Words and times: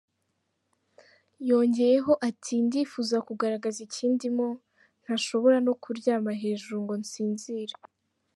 Yongeyeho 1.49 2.13
ati 2.29 2.53
"Ndifuza 2.65 3.15
kugaragaza 3.27 3.79
ikindimo 3.87 4.47
ntashobora 5.03 5.57
no 5.65 5.73
kuryama 5.83 6.31
hejuru 6.41 6.77
ngo 6.83 6.93
nsinzire. 7.03 7.75